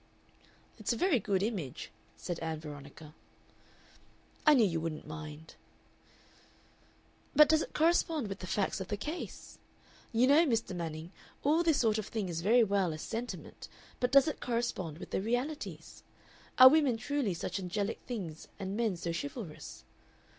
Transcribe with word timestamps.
"It's 0.79 0.91
a 0.91 0.97
very 0.97 1.19
good 1.19 1.43
image," 1.43 1.91
said 2.17 2.39
Ann 2.39 2.59
Veronica. 2.59 3.13
"I 4.47 4.55
knew 4.55 4.65
you 4.65 4.81
wouldn't 4.81 5.05
mind." 5.05 5.53
"But 7.35 7.47
does 7.47 7.61
it 7.61 7.75
correspond 7.75 8.27
with 8.27 8.39
the 8.39 8.47
facts 8.47 8.81
of 8.81 8.87
the 8.87 8.97
case? 8.97 9.59
You 10.11 10.25
know, 10.25 10.43
Mr. 10.43 10.75
Manning, 10.75 11.11
all 11.43 11.61
this 11.61 11.79
sort 11.79 11.99
of 11.99 12.07
thing 12.07 12.29
is 12.29 12.41
very 12.41 12.63
well 12.63 12.93
as 12.93 13.03
sentiment, 13.03 13.67
but 13.99 14.11
does 14.11 14.27
it 14.27 14.39
correspond 14.41 14.97
with 14.97 15.11
the 15.11 15.21
realities? 15.21 16.01
Are 16.57 16.67
women 16.67 16.97
truly 16.97 17.35
such 17.35 17.59
angelic 17.59 17.99
things 18.07 18.47
and 18.57 18.75
men 18.75 18.97
so 18.97 19.11
chivalrous? 19.13 19.83